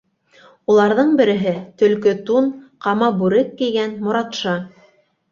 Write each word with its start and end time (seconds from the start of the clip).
Уларҙың 0.75 1.09
береһе— 1.17 1.51
төлкө 1.81 2.13
тун, 2.29 2.47
ҡама 2.85 3.09
бүрек 3.19 3.51
кейгәне— 3.61 3.99
Моратша. 4.07 4.55